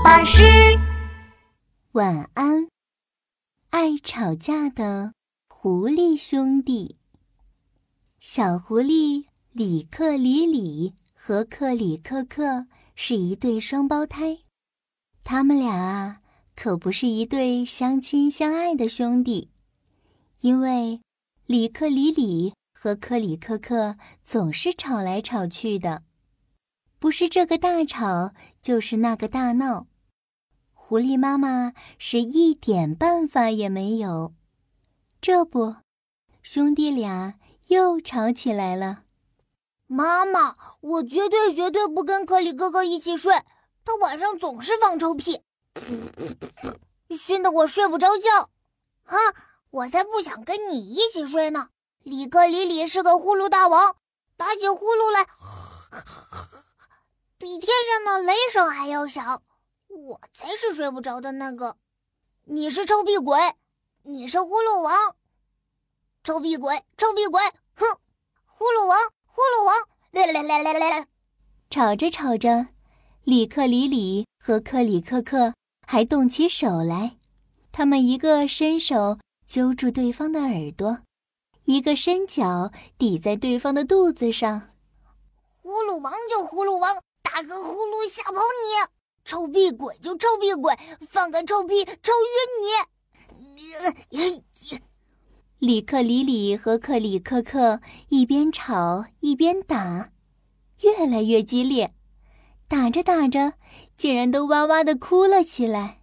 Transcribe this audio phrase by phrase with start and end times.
[0.00, 0.42] 巴士
[1.92, 2.68] 晚安。
[3.70, 5.12] 爱吵架的
[5.48, 6.96] 狐狸兄弟，
[8.20, 14.38] 小狐狸里克里里和克里克克是一对双胞胎，
[15.24, 16.20] 他们俩啊
[16.54, 19.50] 可不是一对相亲相爱的兄弟，
[20.40, 21.00] 因为
[21.46, 26.02] 里克里里和克里克克总是吵来吵去的。
[26.98, 28.32] 不是这个大吵，
[28.62, 29.86] 就是那个大闹。
[30.88, 34.36] 狐狸妈妈是一点办法也没有。
[35.20, 35.74] 这不，
[36.44, 37.34] 兄弟俩
[37.66, 39.02] 又吵起来了。
[39.88, 43.34] 妈妈，我绝对绝对不跟克里哥哥一起睡，
[43.84, 45.40] 他晚上总是放臭屁，
[47.10, 48.50] 熏得我睡不着觉。
[49.06, 49.18] 啊，
[49.70, 51.70] 我才不想跟你一起睡呢！
[52.04, 53.96] 里克里里是个呼噜大王，
[54.36, 55.26] 打起呼噜来。
[57.38, 59.42] 比天上的雷声还要响，
[60.06, 61.78] 我才是睡不着的那个。
[62.44, 63.40] 你是臭屁鬼，
[64.04, 65.16] 你是呼噜王。
[66.22, 67.42] 臭屁鬼，臭屁鬼，
[67.74, 67.84] 哼！
[68.44, 69.74] 呼噜王，呼噜王，
[70.12, 71.08] 来来来来来来！
[71.70, 72.68] 吵着吵着，
[73.24, 77.16] 里克里里和克里克克还动起手来。
[77.72, 81.00] 他们一个伸手揪住对方的耳朵，
[81.64, 84.70] 一个伸脚抵在对方的肚子上。
[85.62, 87.02] 呼噜王就呼噜王。
[87.24, 88.95] 打个呼噜吓跑你！
[89.26, 90.72] 臭屁鬼就臭屁鬼，
[91.10, 93.42] 放个臭屁臭晕
[94.08, 94.44] 你！
[95.58, 100.12] 里克里里和克里克克一边吵一边打，
[100.82, 101.92] 越来越激烈，
[102.68, 103.54] 打着打着，
[103.96, 106.02] 竟然都哇哇的哭了起来。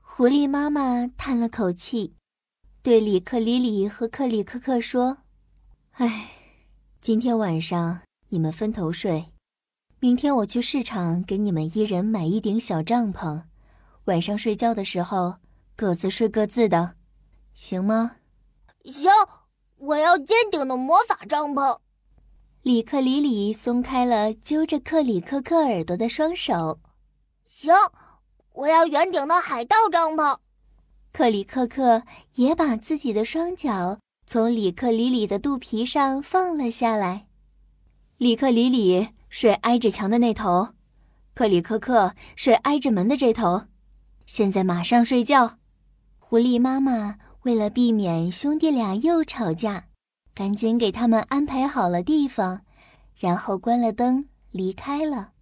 [0.00, 2.16] 狐狸妈妈叹了口气，
[2.80, 5.18] 对里克里里和克里克克说
[5.98, 6.30] ：“哎，
[7.00, 9.32] 今天晚上你们分头睡，
[9.98, 13.42] 明天我去市场给你们一人买一顶小帐篷，
[14.04, 15.36] 晚上睡觉的时候
[15.74, 16.94] 各自睡各自的，
[17.52, 18.16] 行吗
[18.86, 19.10] ？”“行，
[19.78, 21.78] 我要尖顶的魔法帐篷。”
[22.62, 26.78] 里克里里松开了揪着克里克克耳朵的双手
[27.44, 27.74] ，“行。”
[28.58, 30.36] 我要圆顶的海盗帐篷。
[31.18, 32.04] 克里克克
[32.36, 37.26] 也把自己的双脚从里克里里的肚皮上放了下来。
[38.18, 40.68] 里克里里睡挨着墙的那头，
[41.34, 43.62] 克里克克睡挨着门的这头。
[44.26, 45.58] 现在马上睡觉。
[46.20, 49.86] 狐狸妈妈为了避免兄弟俩又吵架，
[50.32, 52.60] 赶紧给他们安排好了地方，
[53.16, 55.32] 然后关了灯离开了。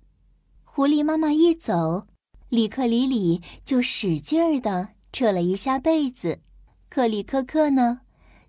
[0.64, 2.06] 狐狸妈妈一走。
[2.48, 6.43] 里克里里就使劲儿地扯了一下被子，
[6.91, 8.03] 克里克克呢，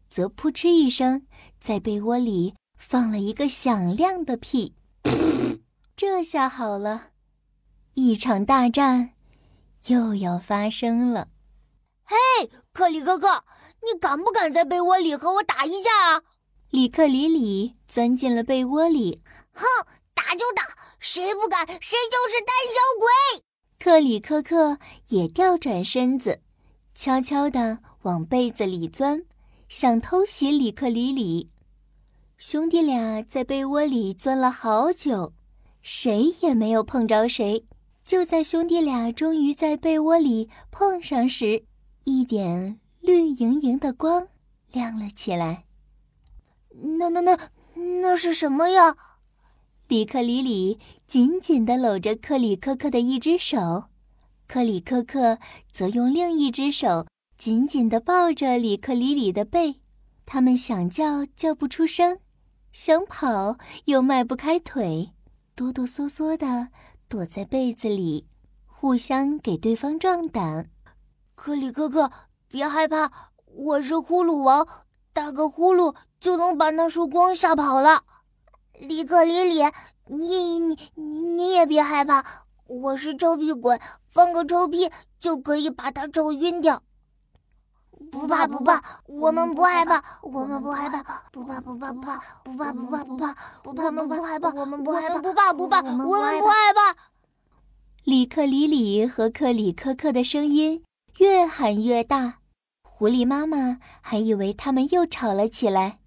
[0.09, 1.25] 则扑哧一声
[1.57, 4.75] 在被窝里放了一个响亮的屁。
[5.95, 7.11] 这下好了，
[7.93, 9.11] 一场大战
[9.85, 11.29] 又要发生了。
[12.03, 13.45] 嘿，克里克克，
[13.83, 16.23] 你敢不敢在被窝里和我打一架啊？
[16.71, 19.21] 里克里里钻进了被窝里，
[19.53, 19.63] 哼，
[20.13, 23.45] 打就打，谁不敢谁就是胆小鬼。
[23.79, 24.77] 克里克克
[25.07, 26.41] 也调转身子，
[26.97, 29.23] 悄悄地往被子里钻，
[29.69, 31.51] 想偷袭里克里里。
[32.39, 35.31] 兄弟俩在被窝里钻了好久，
[35.79, 37.67] 谁也没有碰着谁。
[38.03, 41.65] 就在兄弟俩终于在被窝里碰上时，
[42.05, 44.27] 一点绿莹莹的光
[44.71, 45.65] 亮了起来。
[46.97, 47.37] 那、那、那、
[48.01, 48.97] 那是什么呀？
[49.87, 53.83] 里克里里紧紧地搂着克里克克的一只手，
[54.47, 55.37] 克里克克
[55.71, 57.05] 则用另一只手
[57.37, 59.81] 紧紧地抱着里克里里的背。
[60.25, 62.19] 他们想叫叫不出声，
[62.71, 65.11] 想跑又迈不开腿，
[65.55, 66.69] 哆哆嗦嗦地
[67.09, 68.27] 躲在被子里，
[68.65, 70.69] 互相给对方壮胆。
[71.35, 72.11] 克里克克，
[72.47, 74.67] 别害怕，我是呼噜王，
[75.13, 78.03] 打个呼噜就能把那束光吓跑了。
[78.79, 79.61] 里克里里，
[80.07, 81.05] 你你你
[81.35, 86.83] 你也别害怕，我是臭屁鬼，放个臭屁就可以把他臭晕掉。
[88.11, 96.95] 不怕不怕，我们不害怕，我们不害怕，不怕不怕不怕，不怕不怕不怕，不怕不怕害怕，我们不害怕，不怕不怕，我们不害怕。
[98.03, 100.83] 里克里里和克里克克的声音
[101.17, 102.39] 越喊越大，
[102.81, 105.99] 狐狸妈妈还以为他们又吵了起来。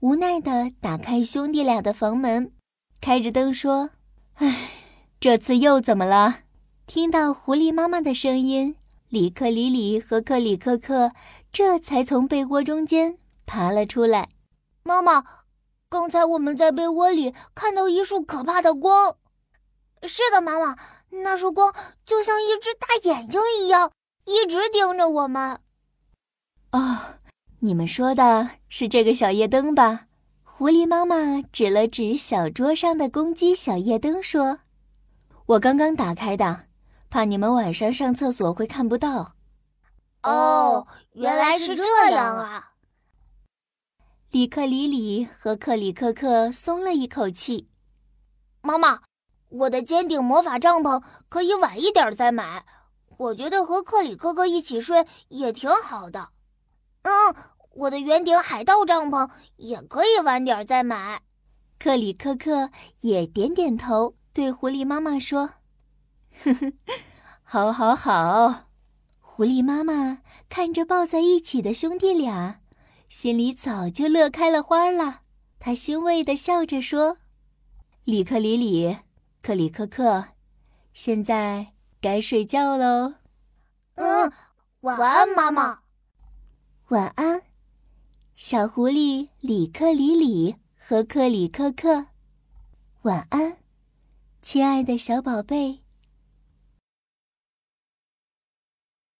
[0.00, 2.52] 无奈的打开兄弟俩的房门，
[3.00, 3.90] 开着灯说
[4.34, 4.70] ：“唉，
[5.20, 6.40] 这次又怎么了？”
[6.86, 8.76] 听到狐狸妈妈的声音，
[9.08, 11.12] 里克里里和克里克克
[11.52, 14.30] 这才从被窝中间爬了出来。
[14.82, 15.24] 妈妈，
[15.88, 19.16] 刚才我们在被窝里看到一束可怕的光。
[20.04, 20.76] 是的，妈妈，
[21.10, 21.74] 那束光
[22.04, 23.90] 就像一只大眼睛一样，
[24.24, 25.58] 一直盯着我们。
[26.72, 26.98] 哦，
[27.60, 30.06] 你们说的是这个小夜灯吧？
[30.42, 34.60] 狐狸妈妈指了指小桌上的公鸡小夜灯，说
[35.48, 36.66] ：“我刚刚打开的，
[37.08, 39.34] 怕你们晚上上厕所会看不到。”
[40.22, 42.72] 哦，原来是这样啊！
[44.30, 47.70] 里克里里和克里克克松了一口气。
[48.60, 49.00] 妈妈，
[49.48, 52.66] 我的尖顶魔法帐篷可以晚一点再买。
[53.16, 56.28] 我觉得和克里克克一起睡也挺好的。
[57.02, 57.34] 嗯，
[57.70, 61.22] 我的圆顶海盗帐篷也可以晚点再买。
[61.78, 65.54] 克里克克也点点头，对狐狸妈妈说
[66.44, 66.72] ：“呵呵，
[67.42, 68.68] 好，好，好。”
[69.18, 72.60] 狐狸妈妈看着抱在一起的兄弟俩，
[73.08, 75.22] 心里早就乐开了花了。
[75.58, 77.18] 她欣慰地笑着说
[78.06, 78.98] ：“里克里里，
[79.42, 80.26] 克里克克，
[80.94, 83.14] 现在该睡觉喽。
[83.98, 84.32] ”“嗯，
[84.82, 85.80] 晚安，妈妈。
[86.90, 87.42] ”“晚安，
[88.36, 92.06] 小狐狸里克里里和克里克克。
[93.02, 93.56] ”“晚安，
[94.50, 95.82] 亲爱的小宝贝。”